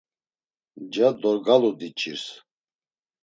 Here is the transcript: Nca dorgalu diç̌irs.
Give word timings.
Nca 0.83 1.09
dorgalu 1.21 1.71
diç̌irs. 1.79 2.25